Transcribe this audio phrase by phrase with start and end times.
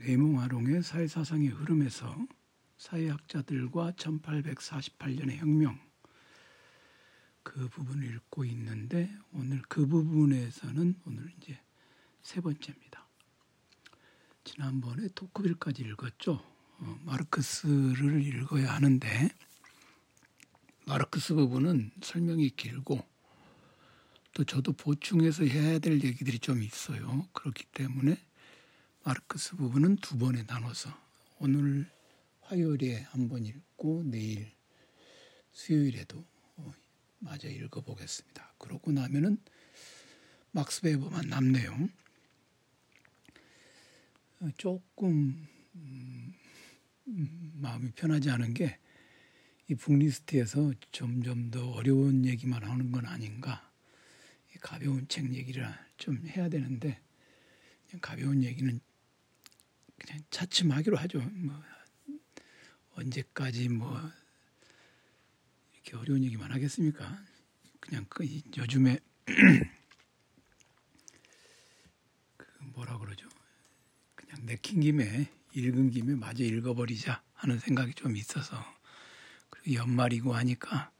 [0.00, 2.16] 레이몽 아롱의 사회사상의 흐름에서
[2.78, 5.78] 사회학자들과 1848년의 혁명
[7.42, 11.58] 그 부분을 읽고 있는데 오늘 그 부분에서는 오늘 이제
[12.22, 13.06] 세 번째입니다.
[14.44, 16.42] 지난번에 토크빌까지 읽었죠.
[16.78, 19.28] 어, 마르크스를 읽어야 하는데
[20.86, 23.06] 마르크스 부분은 설명이 길고
[24.32, 27.28] 또 저도 보충해서 해야 될 얘기들이 좀 있어요.
[27.34, 28.16] 그렇기 때문에
[29.04, 30.90] 마르크스 부분은 두 번에 나눠서
[31.38, 31.90] 오늘
[32.42, 34.50] 화요일에 한 번 읽고 내일
[35.52, 36.24] 수요일에도
[36.56, 36.72] 어,
[37.18, 38.54] 마저 읽어보겠습니다.
[38.58, 39.38] 그러고 나면은
[40.52, 41.88] 막스 베버만 남네요.
[44.40, 46.34] 어, 조금 음,
[47.08, 48.78] 음, 마음이 편하지 않은 게
[49.70, 53.70] 이 북리스트에서 점점 더 어려운 얘기만 하는 건 아닌가.
[54.60, 55.64] 가벼운 책 얘기를
[55.96, 57.00] 좀 해야 되는데
[58.00, 58.80] 가벼운 얘기는
[60.00, 61.20] 그냥 차츰하기로 하죠.
[61.20, 61.62] 뭐
[62.94, 64.10] 언제까지 뭐
[65.74, 67.22] 이렇게 어려운 얘기만 하겠습니까?
[67.78, 68.26] 그냥 그
[68.56, 68.98] 요즘에
[72.36, 73.28] 그 뭐라 그러죠?
[74.14, 78.56] 그냥 내킨 김에 읽은 김에 마저 읽어버리자 하는 생각이 좀 있어서
[79.50, 80.90] 그리고 연말이고 하니까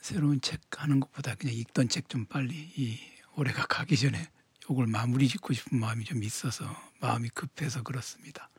[0.00, 2.98] 새로운 책 하는 것보다 그냥 읽던 책 좀 빨리 이
[3.36, 4.30] 올해가 가기 전에
[4.70, 6.64] 이걸 마무리 짓고 싶은 마음이 좀 있어서
[7.00, 8.50] 마음이 급해서 그렇습니다.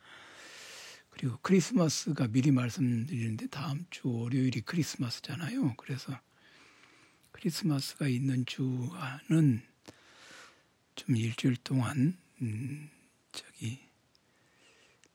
[1.10, 5.74] 그리고 크리스마스가 미리 말씀드리는데 다음 주 월요일이 크리스마스잖아요.
[5.76, 6.18] 그래서
[7.32, 9.62] 크리스마스가 있는 주는
[10.94, 12.90] 좀 일주일 동안 음
[13.32, 13.80] 저기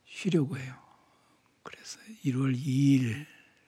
[0.04, 0.76] 쉬려고 해요.
[1.62, 3.26] 그래서 1월 2일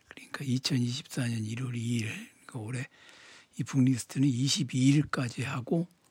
[0.08, 2.88] 그러니까 2024년 1월 2일 그러니까 올해
[3.58, 6.03] 이 북리스트는 22일까지 하고 그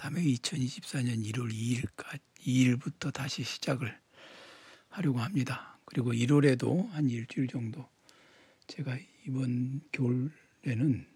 [0.00, 3.94] 다음에 2024년 1월 2일까지 2일부터 다시 시작을
[4.88, 5.78] 하려고 합니다.
[5.84, 7.86] 그리고 1월에도 한 일주일 정도
[8.66, 11.06] 제가 이번 겨울에는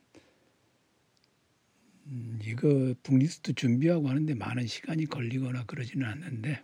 [2.08, 6.62] 음, 이거 북리스트 준비하고 하는데 많은 시간이 걸리거나 그러지는 않는데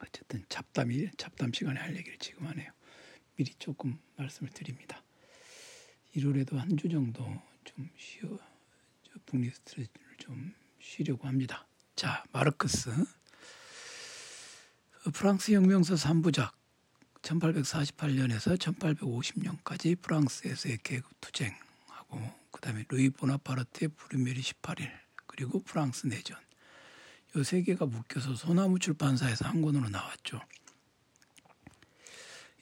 [0.00, 2.72] 어쨌든 잡담이 잡담 시간에 할 얘기를 지금 하네요.
[3.36, 5.00] 미리 조금 말씀을 드립니다.
[6.16, 7.24] 1월에도 한 주 정도
[7.62, 8.36] 좀 쉬어
[9.26, 9.86] 북리스트를
[10.18, 10.52] 좀
[10.82, 11.66] 쉬려고 합니다.
[11.96, 12.90] 자, 마르크스.
[15.14, 16.52] 프랑스 혁명서 3부작
[17.22, 22.20] 1848년에서 1850년까지 프랑스에서의 계급 투쟁하고
[22.50, 24.90] 그다음에 루이 보나파르트의 브루메리 18일
[25.26, 26.36] 그리고 프랑스 내전
[27.36, 30.40] 요 세 개가 묶여서 소나무 출판사에서 한 권으로 나왔죠.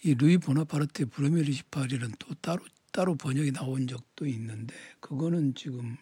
[0.05, 5.97] 이 루이 보나파르트의 브루메리 18일은 또 따로 따로 번역이 나온 적도 있는데 그거는 지금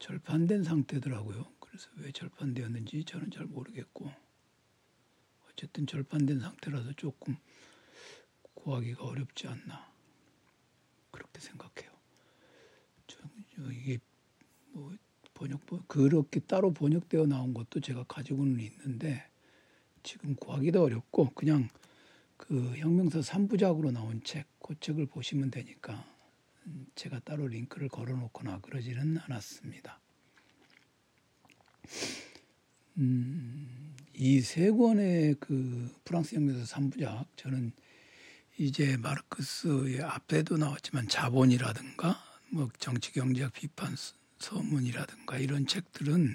[0.00, 1.46] 절판된 상태더라고요.
[1.60, 4.10] 그래서 왜 절판되었는지 저는 잘 모르겠고
[5.48, 7.36] 어쨌든 절판된 상태라서 조금
[8.54, 9.92] 구하기가 어렵지 않나
[11.10, 11.92] 그렇게 생각해요.
[13.06, 13.18] 저,
[13.54, 13.98] 저 이게
[14.72, 14.96] 뭐
[15.34, 19.24] 번역 그렇게 따로 번역되어 나온 것도 제가 가지고는 있는데
[20.02, 21.68] 지금 구하기도 어렵고 그냥
[22.36, 26.04] 그 혁명서 3부작으로 나온 책, 그 책을 보시면 되니까
[26.94, 30.00] 제가 따로 링크를 걸어놓거나 그러지는 않았습니다.
[32.98, 37.72] 음, 이 세 권의 그 프랑스 혁명서 3부작 저는
[38.58, 43.96] 이제 마르크스의 앞에도 나왔지만 자본이라든가 뭐 정치 경제학 비판
[44.38, 46.34] 서문이라든가 이런 책들은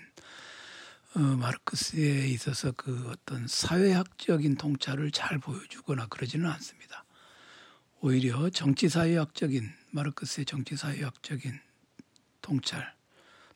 [1.16, 7.06] 어, 마르크스에 있어서 그 어떤 사회학적인 통찰을 잘 보여주거나 그러지는 않습니다.
[8.02, 11.54] 오히려 정치사회학적인 마르크스의 정치사회학적인
[12.42, 12.94] 통찰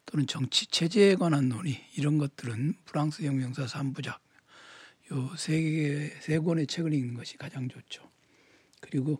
[0.06, 4.20] 또는 정치 체제에 관한 논의 이런 것들은 프랑스 혁명사 3부작
[5.12, 8.10] 요세 권의 책을 읽는 것이 가장 좋죠.
[8.80, 9.20] 그리고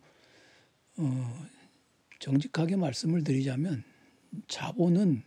[0.97, 1.47] 어,
[2.19, 3.84] 정직하게 말씀을 드리자면
[4.47, 5.24] 자본은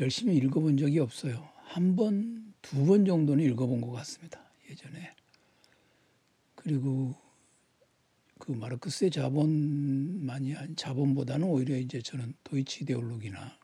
[0.00, 1.48] 열심히 읽어본 적이 없어요.
[1.64, 4.42] 한 번, 두 번 정도는 읽어본 것 같습니다.
[4.68, 5.14] 예전에.
[6.54, 7.14] 그리고
[8.50, 13.56] 그 마르크스의 자본만이 자본보다는 오히려 이제 저는 도이치 이데올로기나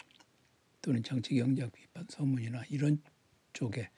[0.80, 3.02] 또는 정치 경제학 비판 서문이나 이런
[3.52, 3.90] 쪽에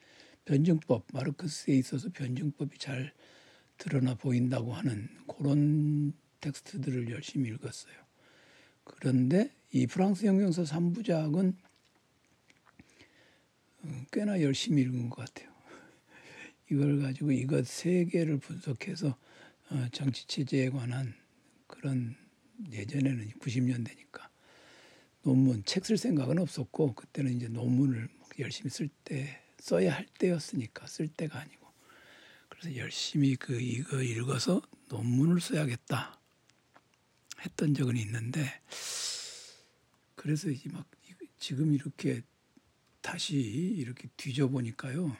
[0.45, 3.13] 변증법 마르크스에 있어서 변증법이 잘
[3.77, 7.93] 드러나 보인다고 하는 그런 텍스트들을 열심히 읽었어요.
[8.83, 11.55] 그런데 이 프랑스 혁명서 3부작은
[13.83, 15.53] 어, 꽤나 열심히 읽은 것 같아요.
[16.71, 19.17] 이걸 가지고 이것 세 개를 분석해서 어,
[19.91, 21.13] 정치 체제에 관한
[21.67, 22.15] 그런
[22.71, 24.27] 예전에는 90년대니까
[25.23, 31.07] 논문 책 쓸 생각은 없었고 그때는 이제 논문을 열심히 쓸 때 써야 할 때였으니까 쓸
[31.07, 31.67] 때가 아니고
[32.47, 36.19] 그래서 열심히 그 이거 읽어서 논문을 써야겠다
[37.41, 38.61] 했던 적은 있는데
[40.15, 40.89] 그래서 이제 막
[41.37, 42.21] 지금 이렇게
[43.01, 45.15] 다시 이렇게 뒤져 보니까요.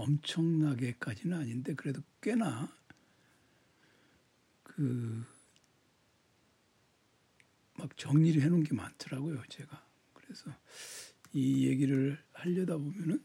[0.00, 2.68] 엄청나게까지는 아닌데 그래도 꽤나
[4.62, 5.24] 그
[7.80, 9.82] 막 정리를 해놓은 게 많더라고요 제가.
[10.12, 10.54] 그래서
[11.32, 13.24] 이 얘기를 하려다 보면은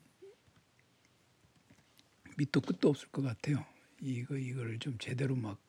[2.38, 3.66] 밑도 끝도 없을 것 같아요.
[4.00, 5.60] 이거 이거를 좀 제대로 막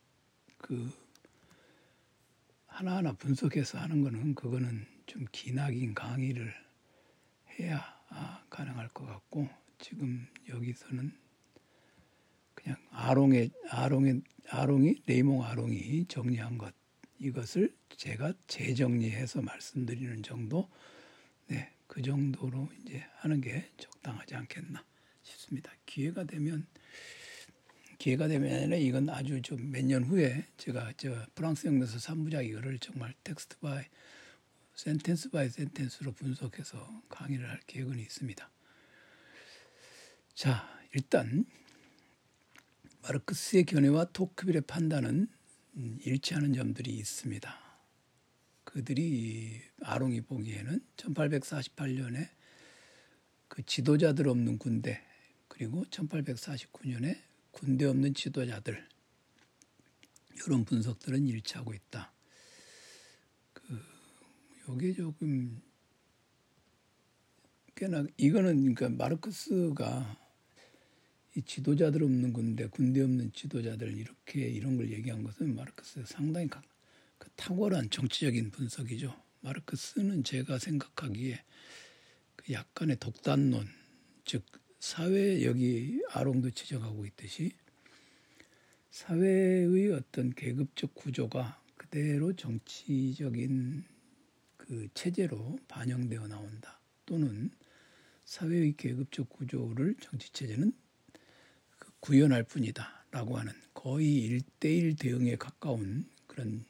[0.59, 0.91] 그
[2.65, 6.53] 하나하나 분석해서 하는 거는 그거는 좀 기나긴 강의를
[7.59, 7.77] 해야
[8.09, 9.47] 아, 가능할 것 같고
[9.79, 11.11] 지금 여기서는
[12.55, 16.73] 그냥 아롱의 아롱의 아롱이 레이몽 아롱이 정리한 것
[17.19, 20.69] 이것을 제가 재정리해서 말씀드리는 정도
[21.47, 24.83] 네, 그 정도로 이제 하는 게 적당하지 않겠나
[25.23, 25.71] 싶습니다.
[25.85, 26.67] 기회가 되면
[27.97, 33.13] 기회가 되면 이건 아주 좀 몇 년 후에 제가 저 프랑스 혁명사 3부작 이거를 정말
[33.23, 33.83] text by
[34.75, 38.49] sentence by sentence로 분석해서 강의를 할 계획은 있습니다.
[40.37, 41.47] 자, 일단
[43.01, 45.27] 마르크스의 견해와 토크빌의 판단은
[45.77, 47.51] 음, 일치하는 점들이 있습니다.
[48.63, 52.29] 그들이 아롱이 보기에는 1848년에
[53.47, 55.01] 그 지도자들 없는 군대
[55.47, 57.19] 그리고 1849년에
[57.49, 58.87] 군대 없는 지도자들
[60.35, 62.13] 이런 분석들은 일치하고 있다.
[63.53, 63.81] 그
[64.69, 65.63] 요게 조금
[67.73, 70.26] 꽤나 이거는 그러니까 마르크스가
[71.37, 76.49] 이 지도자들 없는 군대, 군대 없는 지도자들 이렇게 이런 걸 얘기한 것은 마르크스 상당히
[77.19, 79.15] 그 탁월한 정치적인 분석이죠.
[79.41, 81.43] 마르크스는 제가 생각하기에
[82.37, 83.67] 그 약간의 독단론,
[84.25, 84.43] 즉
[84.79, 87.51] 사회 여기 아롱도 지적하고 있듯이
[88.89, 93.83] 사회의 어떤 계급적 구조가 그대로 정치적인
[94.57, 96.81] 그 체제로 반영되어 나온다.
[97.05, 97.51] 또는
[98.25, 100.73] 사회의 계급적 구조를 정치 체제는
[101.99, 106.65] 구현할 뿐이다 라고 하는 거의 일대일 대응에 가까운 그런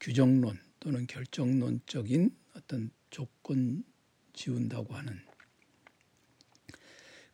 [0.00, 3.84] 규정론 또는 결정론적인 어떤 조건
[4.32, 5.18] 지운다고 하는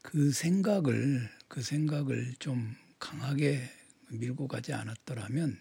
[0.02, 3.62] 그 생각을 그 생각을 좀 강하게
[4.08, 5.58] 밀고 가지 않았더라면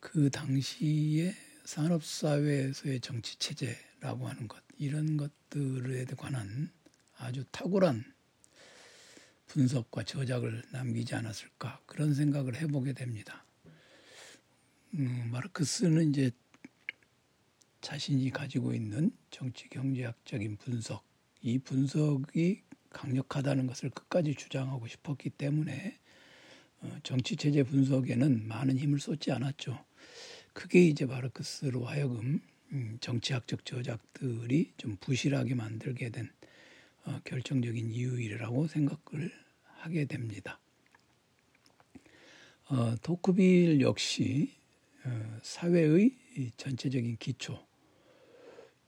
[0.00, 1.34] 그 당시에
[1.64, 6.70] 산업사회에서의 정치 체제라고 하는 것 이런 것들에 관한
[7.16, 8.15] 아주 탁월한
[9.46, 13.44] 분석과 저작을 남기지 않았을까 그런 생각을 해보게 됩니다.
[14.94, 16.30] 음, 마르크스는 이제
[17.80, 21.04] 자신이 가지고 있는 정치 경제학적인 분석,
[21.42, 25.98] 이 분석이 강력하다는 것을 끝까지 주장하고 싶었기 때문에
[26.80, 29.84] 어, 정치 체제 분석에는 많은 힘을 쏟지 않았죠.
[30.52, 32.40] 그게 이제 마르크스로 하여금
[32.72, 36.46] 음, 정치학적 저작들이 좀 부실하게 만들게 된 어,
[37.24, 39.32] 결정적인 이유이라고 생각을
[39.62, 40.60] 하게 됩니다.
[42.68, 44.52] 어, 토크빌 역시
[45.04, 46.16] 어, 사회의
[46.56, 47.64] 전체적인 기초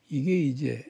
[0.08, 0.84] 이게 이제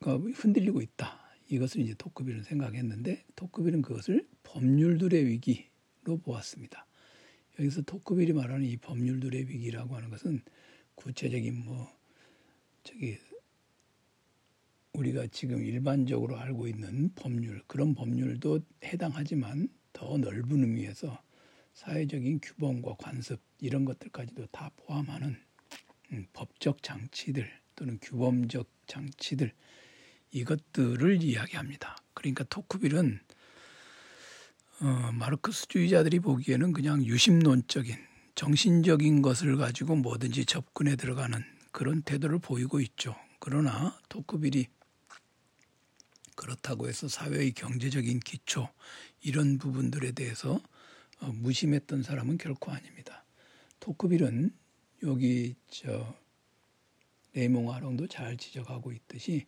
[0.00, 1.20] 흔들리고 있다.
[1.48, 6.86] 이것을 이제 토크빌은 생각했는데 토크빌은 그것을 법률들의 위기로 보았습니다.
[7.58, 10.42] 여기서 토크빌이 말하는 이 법률들의 위기라고 하는 것은
[10.94, 11.88] 구체적인 뭐
[12.82, 13.18] 저기
[14.94, 21.20] 우리가 지금 일반적으로 알고 있는 법률 그런 법률도 해당하지만 더 넓은 의미에서
[21.74, 25.36] 사회적인 규범과 관습 이런 것들까지도 다 포함하는
[26.12, 29.52] 음, 법적 장치들 또는 규범적 장치들
[30.30, 31.96] 이것들을 이야기합니다.
[32.14, 33.18] 그러니까 토크빌은
[34.80, 37.96] 어, 마르크스주의자들이 보기에는 그냥 유심론적인
[38.34, 43.16] 정신적인 것을 가지고 뭐든지 접근해 들어가는 그런 태도를 보이고 있죠.
[43.38, 44.66] 그러나 토크빌이
[46.34, 48.68] 그렇다고 해서 사회의 경제적인 기초
[49.22, 50.60] 이런 부분들에 대해서
[51.20, 53.24] 어, 무심했던 사람은 결코 아닙니다.
[53.80, 54.52] 토크빌은
[55.04, 56.14] 여기 저
[57.34, 59.46] 레이몽 아롱도 잘 지적하고 있듯이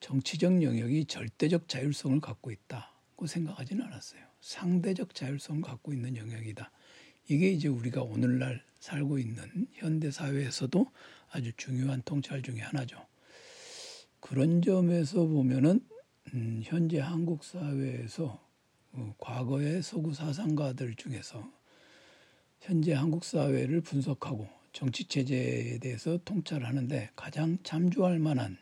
[0.00, 4.20] 정치적 영역이 절대적 자율성을 갖고 있다고 생각하지는 않았어요.
[4.40, 6.70] 상대적 자율성을 갖고 있는 영역이다.
[7.28, 10.86] 이게 이제 우리가 오늘날 살고 있는 현대 사회에서도
[11.30, 13.04] 아주 중요한 통찰 중의 하나죠.
[14.20, 15.80] 그런 점에서 보면은
[16.34, 18.44] 음, 현재 한국 사회에서
[18.92, 21.50] 어, 과거의 서구 사상가들 중에서
[22.60, 28.58] 현재 한국 사회를 분석하고 정치 체제에 대해서 통찰을 하는데 가장 참조할 만한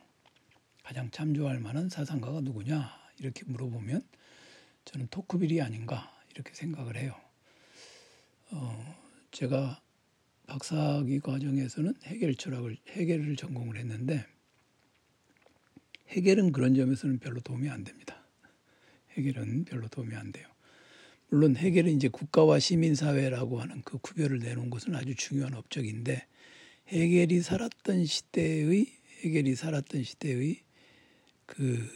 [0.83, 4.03] 가장 참조할 만한 사상가가 누구냐 이렇게 물어보면
[4.85, 7.15] 저는 토크빌이 아닌가 이렇게 생각을 해요.
[8.51, 8.95] 어,
[9.31, 9.81] 제가
[10.47, 14.27] 박사학위 과정에서는 해결 철학을 해결을 전공을 했는데
[16.15, 18.25] 해결은 그런 점에서는 별로 도움이 안 됩니다.
[19.17, 20.47] 해결은 별로 도움이 안 돼요.
[21.29, 26.27] 물론 해결은 이제 국가와 시민사회라고 하는 그 구별을 내놓은 것은 아주 중요한 업적인데
[26.89, 28.87] 해결이 살았던 시대의
[29.23, 30.61] 해결이 살았던 시대의
[31.47, 31.89] 그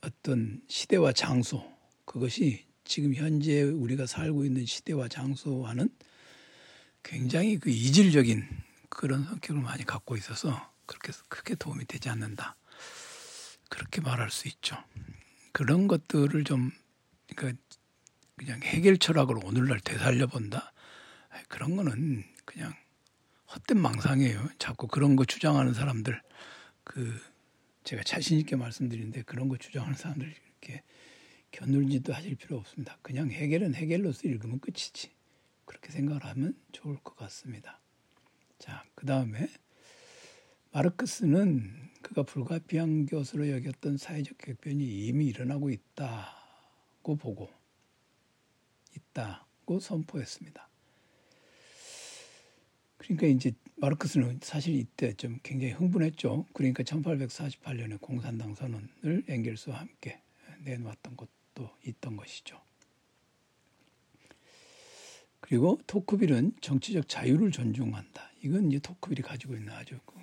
[0.00, 1.64] 어떤 시대와 장소
[2.04, 5.88] 그것이 지금 현재 우리가 살고 있는 시대와 장소와는
[7.02, 8.44] 굉장히 그 이질적인
[8.88, 12.56] 그런 성격을 많이 갖고 있어서 그렇게 크게 도움이 되지 않는다.
[13.68, 14.76] 그렇게 말할 수 있죠.
[15.52, 16.70] 그런 것들을 좀
[17.34, 17.60] 그러니까
[18.36, 20.72] 그냥 해결 철학으로 오늘날 되살려 본다.
[21.48, 22.74] 그런 거는 그냥
[23.54, 24.48] 헛된 망상이에요.
[24.58, 26.20] 자꾸 그런 거 주장하는 사람들
[26.84, 27.20] 그
[27.84, 30.82] 제가 자신 있게 말씀드리는데 그런 거 주장하는 사람들 이렇게
[31.52, 32.98] 겨눌지도 하실 필요 없습니다.
[33.02, 35.10] 그냥 해결은 해결로서 읽으면 끝이지.
[35.64, 37.80] 그렇게 생각을 하면 좋을 것 같습니다.
[38.58, 39.48] 자, 그 다음에
[40.72, 47.50] 마르크스는 그가 불가피한 것으로 여겼던 사회적 격변이 이미 일어나고 있다고 보고
[48.94, 50.68] 있다고 선포했습니다.
[52.98, 56.46] 그러니까 이제 마르크스는 사실 이때 좀 굉장히 흥분했죠.
[56.52, 60.20] 그러니까 1848년에 공산당 선언을 엥겔스와 함께
[60.60, 62.62] 내놓았던 것도 있던 것이죠.
[65.40, 68.30] 그리고 토크빌은 정치적 자유를 존중한다.
[68.44, 70.16] 이건 이제 토크빌이 가지고 있는 아주 그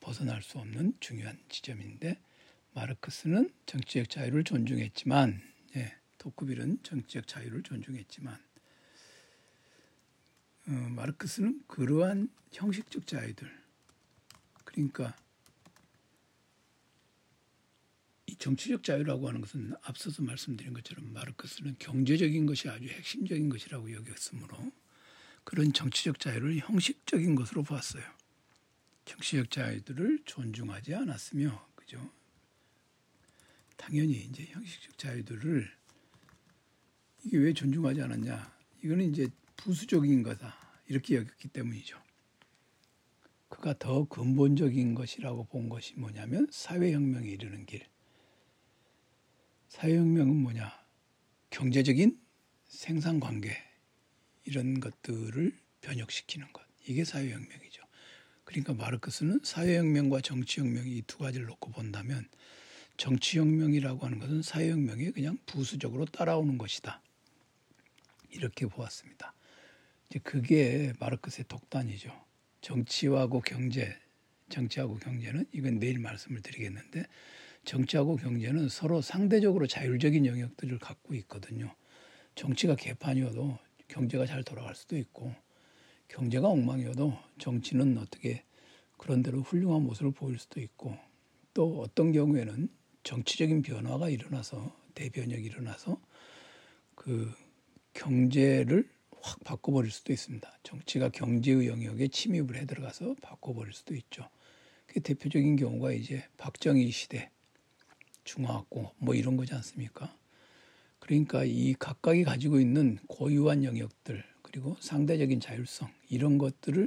[0.00, 2.20] 벗어날 수 없는 중요한 지점인데
[2.74, 5.42] 마르크스는 정치적 자유를 존중했지만
[5.76, 8.38] 예, 토크빌은 정치적 자유를 존중했지만
[10.68, 13.50] 어, 마르크스는 그러한 형식적 자유들
[14.64, 15.16] 그러니까
[18.26, 24.70] 이 정치적 자유라고 하는 것은 앞서서 말씀드린 것처럼 마르크스는 경제적인 것이 아주 핵심적인 것이라고 여겼으므로
[25.44, 28.04] 그런 정치적 자유를 형식적인 것으로 보았어요.
[29.08, 32.12] 정치적 자유들을 존중하지 않았으며 그죠?
[33.76, 35.66] 당연히 이제 형식적 자유들을
[37.24, 38.58] 이게 왜 존중하지 않았냐?
[38.84, 40.54] 이거는 이제 부수적인 거다
[40.86, 42.00] 이렇게 여겼기 때문이죠.
[43.48, 47.86] 그가 더 근본적인 것이라고 본 것이 뭐냐면 사회혁명에 이르는 길.
[49.68, 50.70] 사회혁명은 뭐냐?
[51.48, 52.20] 경제적인
[52.66, 53.56] 생산관계
[54.44, 56.62] 이런 것들을 변혁시키는 것.
[56.86, 57.87] 이게 사회혁명이죠.
[58.48, 62.26] 그러니까 마르크스는 사회혁명과 정치혁명 이 두 가지를 놓고 본다면
[62.96, 67.02] 정치혁명이라고 하는 것은 사회혁명에 그냥 부수적으로 따라오는 것이다.
[68.30, 69.34] 이렇게 보았습니다.
[70.08, 72.10] 이제 그게 마르크스의 독단이죠.
[72.62, 73.94] 정치하고 경제,
[74.48, 77.04] 정치하고 경제는 이건 내일 말씀을 드리겠는데
[77.66, 81.74] 정치하고 경제는 서로 상대적으로 자율적인 영역들을 갖고 있거든요.
[82.34, 85.34] 정치가 개판이어도 경제가 잘 돌아갈 수도 있고
[86.08, 88.42] 경제가 엉망이어도 정치는 어떻게
[88.96, 90.96] 그런 대로 훌륭한 모습을 보일 수도 있고
[91.54, 92.68] 또 어떤 경우에는
[93.04, 96.00] 정치적인 변화가 일어나서 대변혁이 일어나서
[96.94, 97.32] 그
[97.94, 98.88] 경제를
[99.20, 100.50] 확 바꿔버릴 수도 있습니다.
[100.62, 104.28] 정치가 경제의 영역에 침입을 해 들어가서 바꿔버릴 수도 있죠.
[104.86, 107.30] 그 대표적인 경우가 이제 박정희 시대
[108.24, 110.14] 중화학고 뭐 이런 거지 않습니까?
[111.08, 116.86] 그러니까 이 각각이 가지고 있는 고유한 영역들 그리고 상대적인 자율성 이런 것들을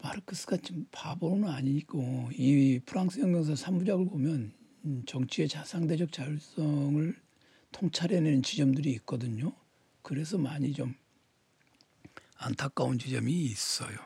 [0.00, 4.52] 마르크스가 좀 바보는 아니고 이 프랑스 혁명사 3부작을 보면
[5.06, 7.16] 정치의 상대적 자율성을
[7.72, 9.54] 통찰해내는 지점들이 있거든요.
[10.02, 10.94] 그래서 많이 좀
[12.36, 13.98] 안타까운 지점이 있어요.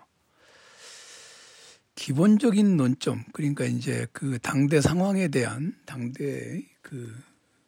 [1.95, 7.15] 기본적인 논점 그러니까 이제 그 당대 상황에 대한 당대 그,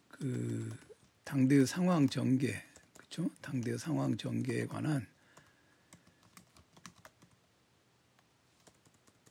[0.08, 0.85] 그
[1.26, 2.54] 당대의 상황 전개
[2.94, 3.28] 그렇죠?
[3.42, 5.06] 당대 상황 전개에 관한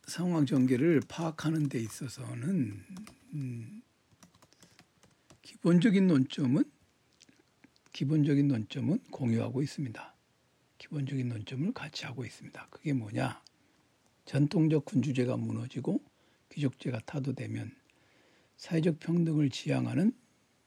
[0.05, 2.83] 상황 전개를 파악하는 데 있어서는
[3.33, 3.81] 음,
[5.41, 6.65] 기본적인 논점은
[7.93, 10.15] 기본적인 논점은 공유하고 있습니다.
[10.77, 12.67] 기본적인 논점을 같이 하고 있습니다.
[12.71, 13.41] 그게 뭐냐?
[14.25, 16.03] 전통적 군주제가 무너지고
[16.51, 17.73] 귀족제가 타도되면
[18.57, 20.11] 사회적 평등을 지향하는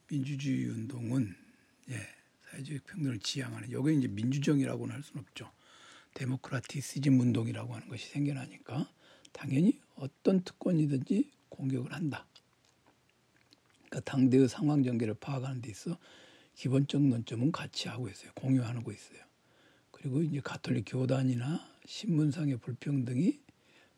[0.09, 1.35] 민주주의 운동은
[1.89, 1.99] 예,
[2.49, 5.51] 사회적 평등을 지향하는 여기 이제 민주정이라고는 할 수는 없죠.
[6.15, 8.89] 데모크라티시즘 운동이라고 하는 것이 생겨나니까
[9.31, 12.25] 당연히 어떤 특권이든지 공격을 한다.
[13.89, 15.97] 그러니까 당대의 상황 전개를 파악하는 데 있어
[16.55, 18.31] 기본적 논점은 같이 하고 있어요.
[18.33, 19.19] 공유하고 있어요.
[19.91, 23.39] 그리고 이제 가톨릭 교단이나 신문상의 불평등이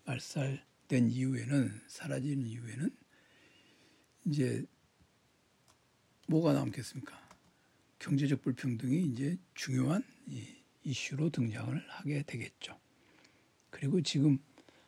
[0.06, 2.90] 말살된 이후에는 사라진 이후에는
[4.26, 4.66] 이제
[6.32, 7.20] 뭐가 남겠습니까?
[8.00, 10.02] 경제적 불평등이 이제 중요한
[10.84, 12.80] 이슈로 등장을 하게 되겠죠.
[13.70, 14.40] 그리고 지금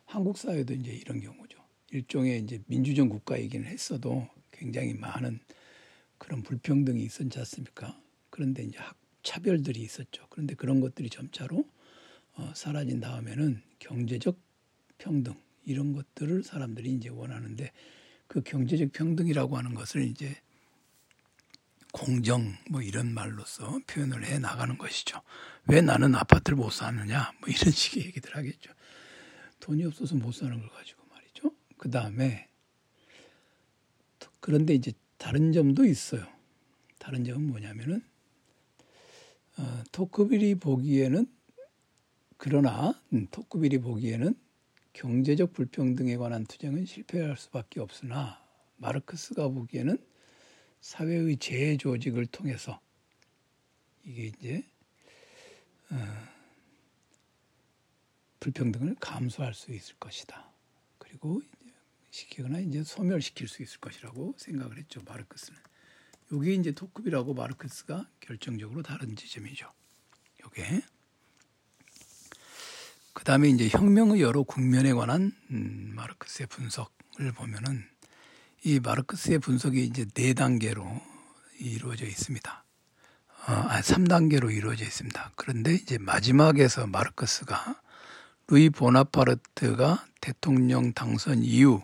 [0.06, 1.62] 한국 사회도 이제 이런 경우죠.
[1.90, 5.38] 일종의 이제 민주적 국가이기는 했어도 굉장히 많은
[6.16, 8.00] 그런 불평등이 있었지 않습니까?
[8.30, 10.26] 그런데 이제 학 차별들이 있었죠.
[10.30, 11.68] 그런데 그런 것들이 점차로
[12.36, 14.38] 어, 사라진 다음에는 경제적
[14.96, 15.34] 평등
[15.66, 17.70] 이런 것들을 사람들이 이제 원하는데
[18.28, 20.34] 그 경제적 평등이라고 하는 것을 이제
[21.94, 25.22] 공정 뭐 이런 말로서 표현을 해 나가는 것이죠.
[25.68, 28.72] 왜 나는 아파트를 못 사느냐 뭐 이런 식의 얘기들 하겠죠.
[29.60, 31.52] 돈이 없어서 못 사는 걸 가지고 말이죠.
[31.78, 32.48] 그 다음에
[34.40, 36.26] 그런데 이제 다른 점도 있어요.
[36.98, 38.02] 다른 점은 뭐냐면은
[39.56, 41.26] 어, 토크빌이 보기에는
[42.38, 44.34] 그러나 음, 토크빌이 보기에는
[44.94, 48.44] 경제적 불평등에 관한 투쟁은 실패할 수밖에 없으나
[48.78, 49.96] 마르크스가 보기에는
[50.84, 52.78] 사회의 재조직을 통해서
[54.04, 54.62] 이게 이제
[55.88, 55.96] 어,
[58.38, 60.52] 불평등을 감수할 수 있을 것이다.
[60.98, 61.40] 그리고
[62.10, 65.58] 시키거나 이제 소멸시킬 수 있을 것이라고 생각을 했죠 마르크스는.
[66.32, 69.72] 이게 이제 토크비라고 마르크스가 결정적으로 다른 지점이죠.
[70.44, 70.82] 요게.
[73.14, 77.93] 그 다음에 이제 혁명의 여러 국면에 관한 음, 마르크스의 분석을 보면은
[78.66, 80.86] 이 마르크스의 분석이 이제 네 단계로
[81.60, 82.64] 이루어져 있습니다.
[83.46, 85.32] 어, 아, 3단계로 이루어져 있습니다.
[85.36, 87.82] 그런데 이제 마지막에서 마르크스가
[88.48, 91.82] 루이 보나파르트가 대통령 당선 이후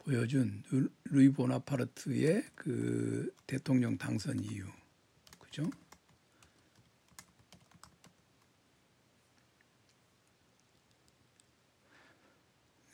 [0.00, 0.64] 보여준
[1.04, 4.66] 루이 보나파르트의 그 대통령 당선 이후
[5.38, 5.70] 그죠?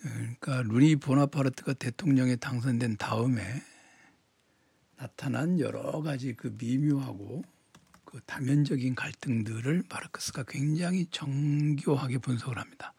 [0.00, 3.42] 그러니까 루이 보나파르트가 대통령에 당선된 다음에
[4.96, 7.42] 나타난 여러 가지 그 미묘하고
[8.04, 12.94] 그 다면적인 갈등들을 마르크스가 굉장히 정교하게 분석을 합니다.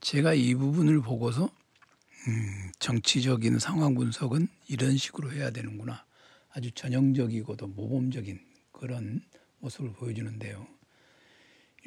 [0.00, 1.50] 제가 이 부분을 보고서
[2.26, 6.04] 음, 정치적인 상황 분석은 이런 식으로 해야 되는구나.
[6.50, 8.40] 아주 전형적이고도 모범적인
[8.72, 9.22] 그런
[9.60, 10.66] 모습을 보여주는데요.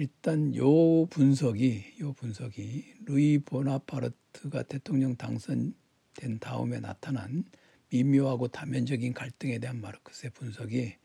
[0.01, 7.43] 일단 요 분석이 요 분석이 루이 보나파르트가 대통령 당선된 다음에 나타난
[7.89, 10.95] 미묘하고 다면적인 갈등에 대한 마르크스의 분석이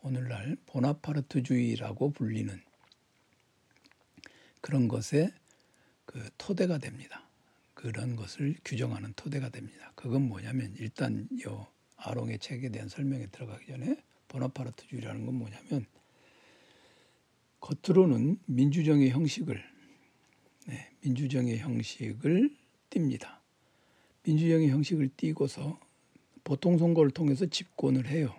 [0.00, 2.58] 오늘날 보나파르트주의라고 불리는
[4.62, 5.30] 그런 것의
[6.06, 7.28] 그 토대가 됩니다.
[7.74, 9.92] 그런 것을 규정하는 토대가 됩니다.
[9.94, 15.84] 그건 뭐냐면 일단 요 아롱의 책에 대한 설명에 들어가기 전에 보나파르트주의라는 건 뭐냐면
[17.60, 19.62] 겉으로는 민주정의 형식을
[20.66, 22.56] 네, 민주정의 형식을
[22.90, 23.38] 띱니다.
[24.22, 25.80] 민주정의 형식을 띠고서
[26.44, 28.34] 보통 선거를 통해서 집권을 해요.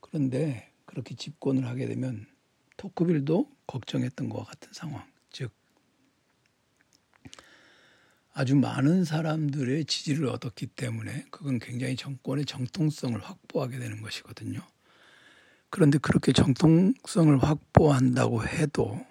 [0.00, 2.26] 그런데 그렇게 집권을 하게 되면
[2.76, 5.50] 토크빌도 걱정했던 것과 같은 상황, 즉
[8.32, 14.60] 아주 많은 사람들의 지지를 얻었기 때문에 그건 굉장히 정권의 정통성을 확보하게 되는 것이거든요.
[15.74, 19.04] 그런데 그렇게 정통성을 확보한다고 해도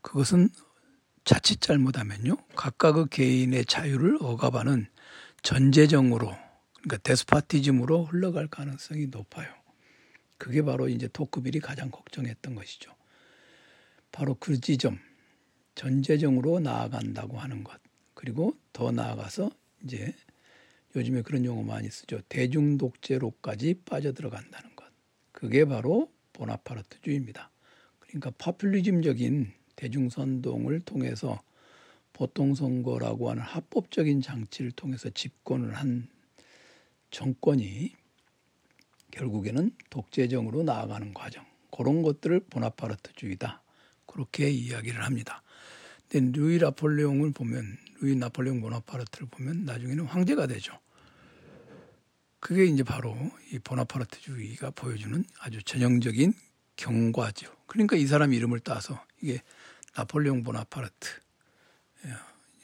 [0.00, 0.48] 그것은
[1.24, 2.36] 자칫 잘못하면요.
[2.54, 4.86] 각각의 개인의 자유를 억압하는
[5.42, 6.36] 전제정으로
[6.74, 9.52] 그러니까 데스파티즘으로 흘러갈 가능성이 높아요.
[10.38, 12.94] 그게 바로 이제 토크빌이 가장 걱정했던 것이죠.
[14.12, 15.00] 바로 그 지점
[15.74, 17.80] 전제정으로 나아간다고 하는 것
[18.14, 19.50] 그리고 더 나아가서
[19.82, 20.14] 이제
[20.94, 22.20] 요즘에 그런 용어 많이 쓰죠.
[22.28, 24.71] 대중 독재로까지 빠져들어간다는
[25.42, 27.50] 그게 바로 보나파르트주의입니다.
[27.98, 31.42] 그러니까 파퓰리즘적인 대중선동을 통해서
[32.12, 36.06] 보통선거라고 하는 합법적인 장치를 통해서 집권을 한
[37.10, 37.92] 정권이
[39.10, 43.64] 결국에는 독재정으로 나아가는 과정 그런 것들을 보나파르트주의다
[44.06, 45.42] 그렇게 이야기를 합니다.
[46.08, 50.78] 근데 루이 나폴레옹을 보면 루이 나폴레옹 보나파르트를 보면 나중에는 황제가 되죠.
[52.42, 53.16] 그게 이제 바로
[53.52, 56.34] 이 보나파르트주의가 보여주는 아주 전형적인
[56.74, 57.54] 경과죠.
[57.68, 59.40] 그러니까 이 사람 이름을 따서 이게
[59.96, 61.08] 나폴레옹 보나파르트,
[62.04, 62.10] 예,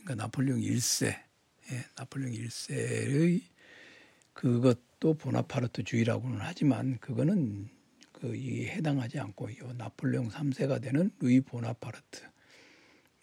[0.03, 1.07] 그러니까 나폴레옹 1세,
[1.71, 3.43] 예, 나폴레옹 1세의
[4.33, 7.69] 그것도 보나파르트주의라고는 하지만 그거는
[8.11, 12.25] 그 이게 해당하지 않고 요 나폴레옹 3세가 되는 루이 보나파르트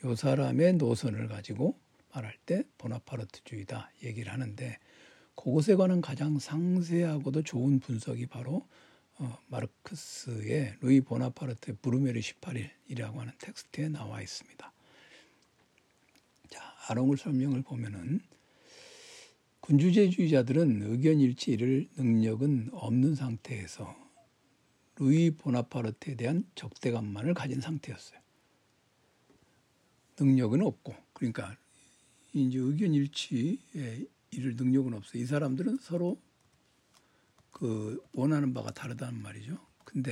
[0.05, 1.77] 요 사람의 노선을 가지고
[2.13, 4.79] 말할 때 보나파르트주의다 얘기를 하는데
[5.35, 8.67] 그것에 관한 가장 상세하고도 좋은 분석이 바로
[9.17, 14.75] 어, 마르크스의 루이 보나파르트의 브루메르 18일이라고 하는 텍스트에 나와 있습니다.
[16.87, 18.19] 아롱을 설명을 보면은
[19.61, 23.95] 군주제주의자들은 의견 일치를 능력은 없는 상태에서
[24.97, 28.19] 루이 보나파르트에 대한 적대감만을 가진 상태였어요.
[30.19, 31.57] 능력은 없고 그러니까
[32.33, 35.21] 이제 의견 일치에 이를 능력은 없어요.
[35.21, 36.19] 이 사람들은 서로
[37.51, 39.57] 그 원하는 바가 다르다는 말이죠.
[39.85, 40.11] 근데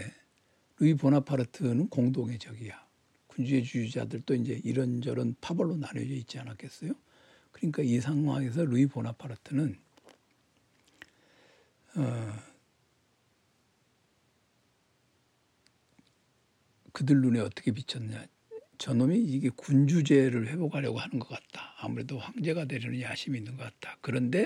[0.79, 2.83] 루이 보나파르트는 공동의 적이야.
[3.27, 6.93] 군주주의자들도 이제 이런저런 파벌로 나뉘어져 있지 않았겠어요?
[7.51, 9.77] 그러니까 이 상황에서 루이 보나파르트는
[11.95, 12.33] 어,
[16.91, 18.25] 그들 눈에 어떻게 비쳤냐.
[18.83, 21.73] 저놈이 이게 군주제를 회복하려고 하는 것 같다.
[21.77, 23.97] 아무래도 황제가 되려는 야심이 있는 것 같다.
[24.01, 24.45] 그런데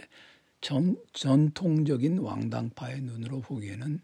[0.62, 4.00] 전, 전통적인 왕당파의 눈으로 보기에는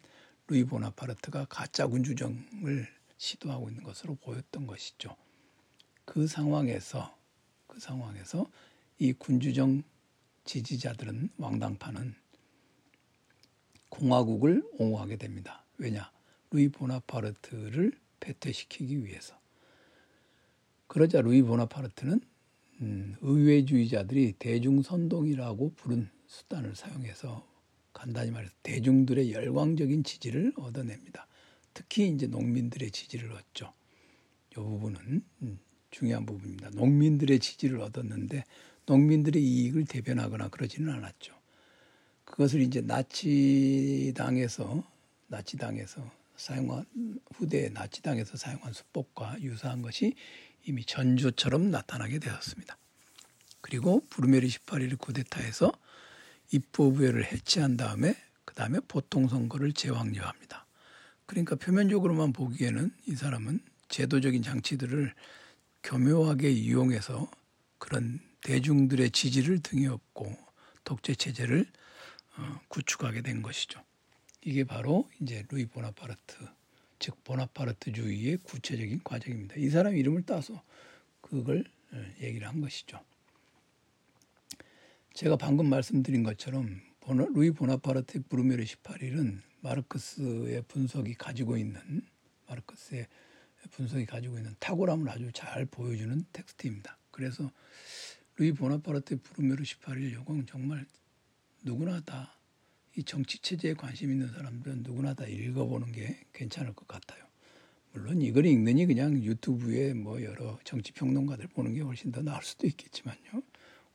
[0.48, 5.16] 루이 보나파르트가 가짜 군주정을 시도하고 있는 것으로 보였던 것이죠.
[6.04, 7.16] 그 상황에서
[7.68, 8.50] 그 상황에서
[8.98, 9.84] 이 군주정
[10.46, 12.16] 지지자들은 왕당파는
[13.90, 15.64] 공화국을 옹호하게 됩니다.
[15.78, 16.12] 왜냐?
[16.50, 19.43] 루이 보나파르트를 배퇴시키기 위해서.
[20.94, 22.22] 그러자 루이 보나파르트는
[22.82, 27.48] 음, 의회주의자들이 대중선동이라고 부른 수단을 사용해서
[27.94, 31.26] 간단히 말해서 대중들의 열광적인 지지를 얻어냅니다.
[31.74, 33.74] 특히 이제 농민들의 지지를 얻죠.
[34.52, 36.70] 이 부분은 음, 중요한 부분입니다.
[36.70, 38.44] 농민들의 지지를 얻었는데
[38.86, 41.34] 농민들의 이익을 대변하거나 그러지는 않았죠.
[42.24, 44.04] 그것을 이제 나치당에서
[45.26, 46.86] 나치당에서 사용한
[47.34, 50.14] 후대 나치당에서 사용한 수법과 유사한 것이
[50.66, 52.78] 이미 전조처럼 나타나게 되었습니다.
[53.62, 55.72] 그리고 부르메리 18일 쿠데타에서
[56.52, 60.66] 입법부회를 해체한 다음에 그 다음에 보통 선거를 재확률합니다.
[61.26, 65.14] 그러니까 표면적으로만 보기에는 이 사람은 제도적인 장치들을
[65.84, 67.30] 교묘하게 이용해서
[67.78, 70.36] 그런 대중들의 지지를 등에 업고
[70.84, 71.66] 독재 체제를
[72.38, 73.82] 어, 구축하게 된 것이죠.
[74.42, 76.38] 이게 바로 이제 루이 보나파르트
[77.04, 79.56] 즉 보나파르트주의의 구체적인 과정입니다.
[79.58, 80.64] 이 사람 이름을 따서
[81.20, 82.98] 그걸 어, 얘기를 한 것이죠.
[85.14, 86.80] 제가 방금 말씀드린 것처럼
[87.36, 92.08] 루이 보나파르트 브루메르 18일은 마르크스의 분석이 가지고 있는
[92.48, 93.06] 마르크스의
[93.72, 96.98] 분석이 가지고 있는 탁월함을 아주 잘 보여주는 텍스트입니다.
[97.12, 97.52] 그래서
[98.38, 100.86] 루이 보나파르트 브루메르 18일 요건 정말
[101.64, 102.34] 누구나 다
[102.96, 107.24] 이 정치 체제에 관심 있는 사람들은 누구나 다 읽어보는 게 괜찮을 것 같아요.
[107.92, 112.68] 물론 이걸 읽느니 그냥 유튜브에 뭐 여러 정치 평론가들 보는 게 훨씬 더 나을 수도
[112.68, 113.44] 있겠지만요.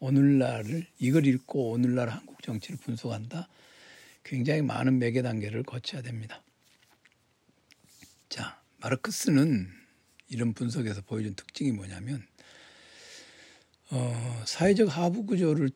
[0.01, 3.49] 오늘날을 이걸 읽고 오늘날 한국 정치를 분석한다.
[4.25, 6.43] 굉장히 많은 매개 단계를 거쳐야 됩니다.
[8.29, 9.69] 자, 마르크스는
[10.29, 12.25] 이런 분석에서 보여준 특징이 뭐냐면
[13.91, 15.71] 어, 사회적 하부 구조를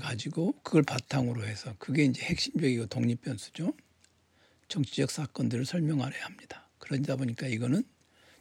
[0.00, 3.72] 가지고 그걸 바탕으로 해서 그게 이제 핵심적이고 독립 변수죠.
[4.68, 6.68] 정치적 사건들을 설명하려야 합니다.
[6.78, 7.82] 그러다 보니까 이거는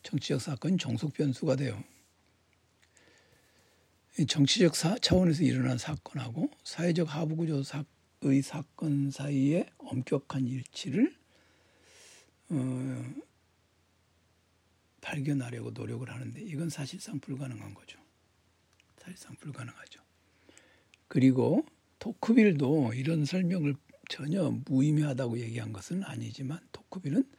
[0.04, 1.82] 정치적 사건 종속 변수가 돼요.
[4.28, 11.16] 정치적 사, 차원에서 일어난 사건하고 사회적 하부 구조의 사건 사이에 엄격한 일치를
[12.50, 13.14] 어,
[15.02, 18.03] 발견하려고 노력을 하는데 이건 사실상 불가능한 거죠.
[19.04, 20.02] 사실상 불가능하죠.
[21.08, 21.66] 그리고
[22.00, 23.76] 토크빌도 이런 설명을
[24.10, 27.30] 전혀 무의미하다고 얘기한 것은 아니지만 토크빌은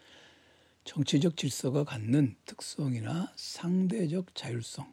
[0.84, 4.92] 정치적 질서가 갖는 특성이나 상대적 자율성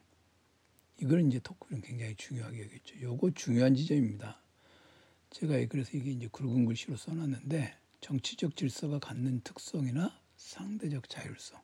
[1.00, 3.00] 이걸 이제 토크빌은 굉장히 중요하게 여겼죠.
[3.00, 4.40] 요거 중요한 지점입니다.
[5.30, 11.60] 제가 그래서 이게 이제 굵은 글씨로 써놨는데 정치적 질서가 갖는 특성이나 상대적 자율성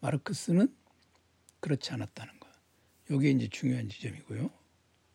[0.00, 0.74] 마르크스는
[1.60, 2.41] 그렇지 않았다는 거.
[3.12, 4.50] 이게 이제 중요한 지점이고요.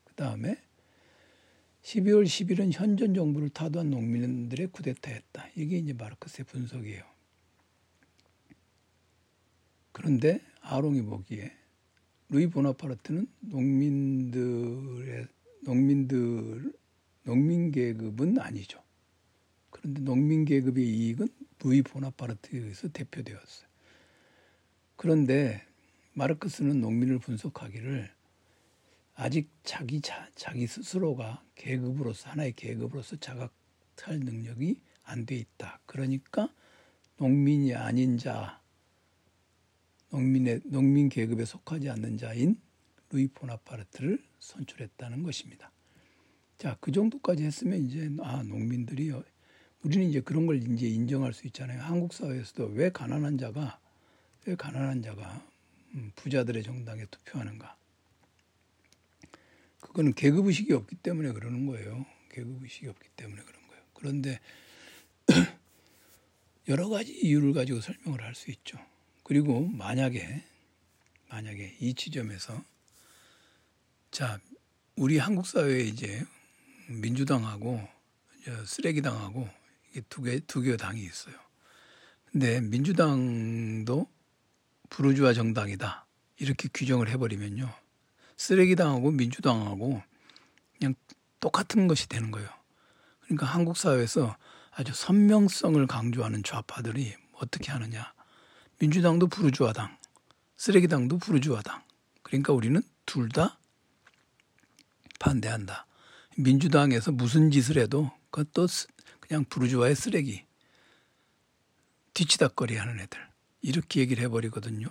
[0.04, 0.58] 그 다음에
[1.82, 5.50] 12월 10일은 현전 정부를 타도한 농민들의 쿠데타였다.
[5.56, 7.04] 이게 이제 마르크스의 분석이에요.
[9.92, 11.52] 그런데 아롱이 보기에
[12.30, 15.28] 루이 보나파르트는 농민들의
[15.62, 16.74] 농민들
[17.24, 18.82] 농민 계급은 아니죠.
[19.70, 21.28] 그런데 농민 계급의 이익은
[21.64, 23.68] 루이 보나파르트에서 대표되었어요.
[24.96, 25.67] 그런데
[26.18, 28.12] 마르크스는 농민을 분석하기를
[29.14, 35.80] 아직 자기 자, 자기 스스로가 계급으로서 하나의 계급으로서 자각할 능력이 안 돼 있다.
[35.86, 36.52] 그러니까
[37.18, 38.60] 농민이 아닌 자,
[40.10, 42.60] 농민의 농민 계급에 속하지 않는 자인
[43.12, 45.72] 루이 보나파르트를 선출했다는 것입니다.
[46.58, 49.12] 자, 그 정도까지 했으면 이제 아 농민들이
[49.84, 51.80] 우리는 이제 그런 걸 이제 인정할 수 있잖아요.
[51.82, 53.80] 한국 사회에서도 왜 가난한 자가
[54.46, 55.57] 왜 가난한 자가 음,
[56.16, 57.76] 부자들의 정당에 투표하는가?
[59.82, 62.06] 그거는 계급 의식이 없기 때문에 그러는 거예요.
[62.30, 63.84] 계급 의식이 없기 때문에 그런 거예요.
[63.94, 64.40] 그런데
[66.68, 68.78] 여러 가지 이유를 가지고 설명을 할 수 있죠.
[69.24, 70.44] 그리고 만약에
[71.30, 72.64] 만약에 이 지점에서
[74.12, 74.40] 자
[74.96, 76.24] 우리 한국 사회에 이제
[76.90, 77.86] 민주당하고
[78.66, 79.50] 쓰레기당하고
[79.92, 81.36] 이게 두 개 두 개 당이 있어요.
[82.32, 84.10] 근데 민주당도
[84.90, 86.06] 부르주아 정당이다
[86.38, 87.70] 이렇게 규정을 해버리면요
[88.38, 90.02] 쓰레기당하고 민주당하고
[90.78, 90.94] 그냥
[91.40, 92.50] 똑같은 것이 되는 거예요.
[93.22, 94.38] 그러니까 한국 사회에서
[94.72, 98.14] 아주 선명성을 강조하는 좌파들이 어떻게 하느냐.
[98.80, 99.98] 민주당도 부르주아당,
[100.56, 101.84] 쓰레기당도 부르주아당.
[102.22, 103.58] 그러니까 우리는 둘 다
[105.20, 105.88] 반대한다.
[106.38, 108.68] 민주당에서 무슨 짓을 해도 그것도
[109.20, 110.46] 그냥 부르주아의 쓰레기.
[112.14, 113.20] 뒤치다거리 하는 애들.
[113.62, 114.88] 이렇게 얘기를 해버리거든요.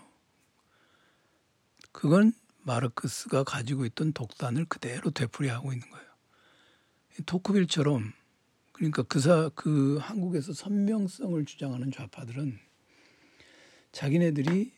[1.93, 6.07] 그건 마르크스가 가지고 있던 독단을 그대로 되풀이하고 있는 거예요.
[7.25, 8.13] 토크빌처럼
[8.73, 12.59] 그러니까 그사 그 한국에서 선명성을 주장하는 좌파들은
[13.93, 14.73] 자기네들이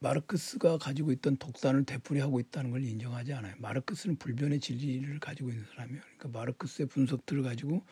[0.00, 3.54] 마르크스가 가지고 있던 독단을 되풀이하고 있다는 걸 인정하지 않아요.
[3.58, 6.02] 마르크스는 불변의 진리를 가지고 있는 사람이에요.
[6.02, 7.84] 그러니까 마르크스의 분석들을 가지고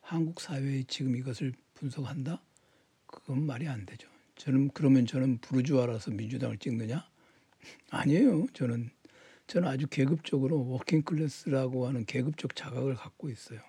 [0.00, 2.40] 한국 사회의 지금 이것을 분석한다?
[3.06, 4.08] 그건 말이 안 되죠.
[4.40, 7.06] 저는 그러면 저는 부르주아라서 민주당을 찍느냐?
[7.90, 8.46] 아니에요.
[8.54, 8.90] 저는
[9.46, 13.60] 저는 아주 계급적으로 working class라고 하는 계급적 자각을 갖고 있어요.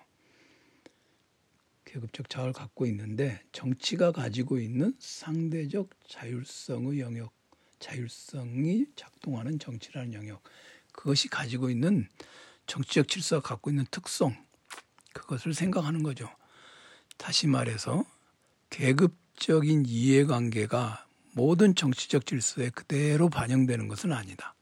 [1.84, 7.34] 계급적 자각을 갖고 있는데 정치가 가지고 있는 상대적 자율성의 영역,
[7.78, 10.42] 자율성이 작동하는 정치라는 영역,
[10.92, 12.08] 그것이 가지고 있는
[12.66, 14.34] 정치적 질서가 갖고 있는 특성,
[15.12, 16.30] 그것을 생각하는 거죠.
[17.18, 18.06] 다시 말해서
[18.70, 24.54] 계급 적인 이해관계가 모든 정치적 질서에 그대로 반영되는 것은 아니다.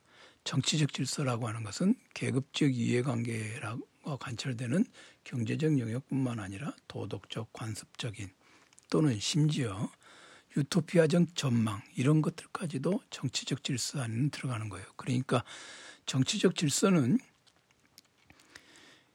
[0.44, 4.84] 정치적 질서라고 하는 것은 계급적 이해관계라고 관철되는
[5.24, 8.30] 경제적 영역뿐만 아니라 도덕적, 관습적인
[8.88, 9.90] 또는 심지어
[10.56, 14.86] 유토피아적 전망 이런 것들까지도 정치적 질서 안에 들어가는 거예요.
[14.96, 15.44] 그러니까
[16.06, 17.18] 정치적 질서는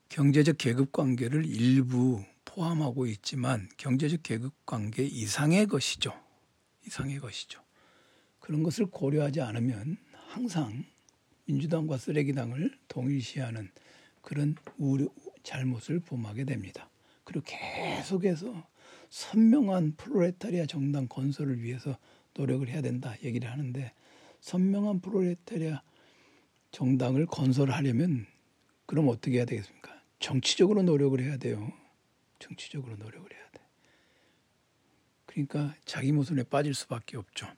[0.08, 2.24] 경제적 계급 관계를 일부
[2.56, 6.14] 포함하고 있지만 경제적 계급 관계 이상의 것이죠.
[6.88, 7.62] 이상의 것이죠.
[8.40, 10.86] 그런 것을 고려하지 않으면 항상
[11.46, 13.70] 민주당과 쓰레기당을 동일시하는
[14.22, 15.08] 그런 우려,
[15.44, 16.90] 잘못을 범하게 됩니다.
[17.26, 18.66] 그리고 계속해서
[19.10, 21.98] 선명한 프로레타리아 정당 건설을 위해서
[22.36, 23.92] 노력을 해야 된다 얘기를 하는데
[24.40, 25.82] 선명한 프로레타리아
[26.72, 28.26] 정당을 건설하려면
[28.86, 29.94] 그럼 어떻게 해야 되겠습니까?
[30.20, 31.72] 정치적으로 노력을 해야 돼요.
[32.46, 33.62] 정치적으로 노력을 해야 돼.
[35.26, 37.52] 그러니까 자기 모순에 빠질 수밖에 없죠.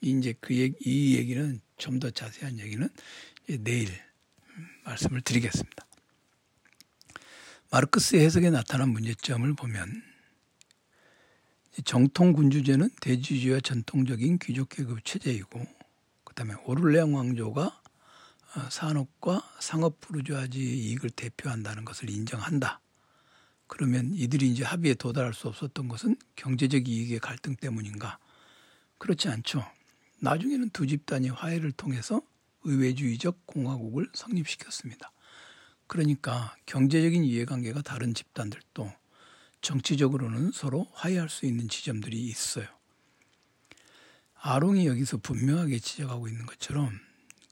[0.00, 2.88] 이제 그 얘기, 이 얘기는 좀 더 자세한 얘기는
[3.46, 3.88] 내일
[4.84, 5.86] 말씀을 드리겠습니다.
[7.70, 10.02] 마르크스의 해석에 나타난 문제점을 보면
[11.84, 15.66] 정통 군주제는 대주주와 전통적인 귀족 계급 체제이고
[16.24, 22.80] 그다음에 오를레앙 왕조가 어, 산업과 상업 부르주아지 이익을 대표한다는 것을 인정한다.
[23.70, 28.18] 그러면 이들이 이제 합의에 도달할 수 없었던 것은 경제적 이익의 갈등 때문인가?
[28.98, 29.64] 그렇지 않죠.
[30.18, 32.20] 나중에는 두 집단이 화해를 통해서
[32.64, 35.12] 의회주의적 공화국을 성립시켰습니다.
[35.86, 38.92] 그러니까 경제적인 이해관계가 다른 집단들도
[39.62, 42.66] 정치적으로는 서로 화해할 수 있는 지점들이 있어요.
[44.34, 46.98] 아롱이 여기서 분명하게 지적하고 있는 것처럼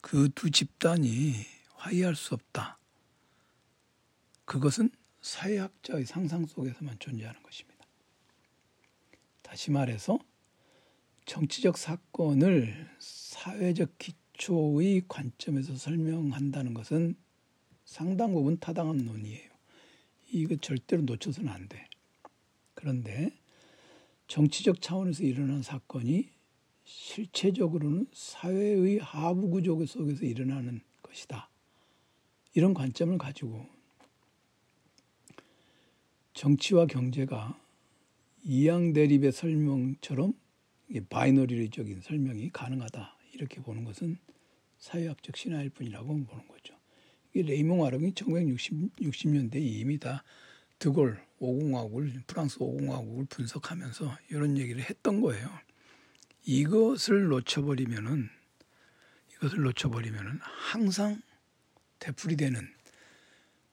[0.01, 2.77] 그 두 집단이 화해할 수 없다.
[4.45, 4.91] 그것은
[5.29, 7.87] 사회학자의 상상 속에서만 존재하는 것입니다.
[9.43, 10.19] 다시 말해서
[11.27, 17.15] 정치적 사건을 사회적 기초의 관점에서 설명한다는 것은
[17.85, 19.51] 상당 부분 타당한 논의예요.
[20.33, 21.87] 이거 절대로 놓쳐서는 안 돼.
[22.73, 23.31] 그런데
[24.29, 26.31] 정치적 차원에서 일어난 사건이
[26.85, 31.51] 실체적으로는 사회의 하부 구조 속에서 일어나는 것이다.
[32.55, 33.78] 이런 관점을 가지고
[36.39, 37.61] 정치와 경제가
[38.45, 40.35] 이양 대립의 설명처럼
[41.11, 43.17] 바이너리적인 설명이 가능하다.
[43.33, 44.19] 이렇게 보는 것은
[44.79, 46.77] 사회학적 신화일 뿐이라고 보는 거죠.
[47.35, 50.23] 이 레이몽 아롱이 1960 년대에 이미 다
[50.79, 55.51] 드골 오공화국을 프랑스 오공화국을 분석하면서 이런 얘기를 했던 거예요.
[56.45, 58.29] 이것을 놓쳐버리면은
[59.35, 61.21] 이것을 놓쳐버리면은 항상
[61.99, 62.65] 되풀이되는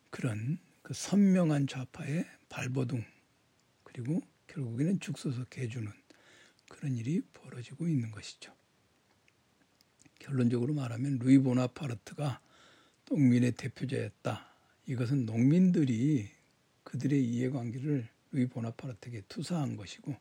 [0.09, 3.03] 그런 그 선명한 좌파의 발버둥
[3.83, 5.91] 그리고 결국에는 죽서서 개주는
[6.69, 8.53] 그런 일이 벌어지고 있는 것이죠.
[10.19, 12.41] 결론적으로 말하면 루이 보나파르트가
[13.09, 14.47] 농민의 대표자였다.
[14.87, 16.29] 이것은 농민들이
[16.83, 20.15] 그들의 이해관계를 루이 보나파르트에게 투사한 것이고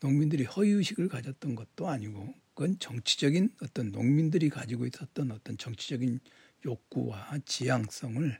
[0.00, 6.20] 농민들이 허위의식을 가졌던 것도 아니고 그건 정치적인 어떤 농민들이 가지고 있었던 어떤 정치적인
[6.64, 8.38] 욕구와 지향성을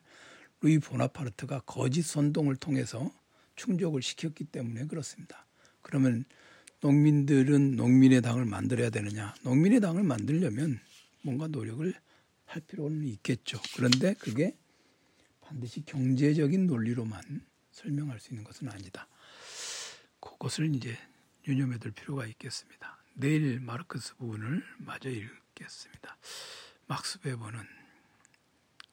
[0.62, 3.12] 루이 보나파르트가 거짓 선동을 통해서
[3.56, 5.44] 충족을 시켰기 때문에 그렇습니다.
[5.82, 6.24] 그러면
[6.80, 9.34] 농민들은 농민의 당을 만들어야 되느냐?
[9.42, 10.80] 농민의 당을 만들려면
[11.22, 11.92] 뭔가 노력을
[12.46, 13.60] 할 필요는 있겠죠.
[13.76, 14.56] 그런데 그게
[15.40, 19.08] 반드시 경제적인 논리로만 설명할 수 있는 것은 아니다.
[20.20, 20.96] 그것을 이제
[21.46, 22.98] 유념해 둘 필요가 있겠습니다.
[23.14, 26.16] 내일 마르크스 부분을 마저 읽겠습니다.
[26.86, 27.60] 막스 베버는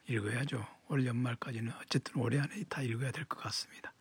[0.07, 0.78] 읽어야죠.
[0.89, 3.93] 올 연말까지는 어쨌든 올해 안에 다 읽어야 될 것 같습니다.